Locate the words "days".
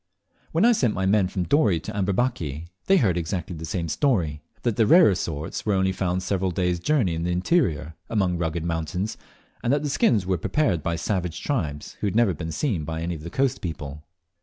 6.49-6.79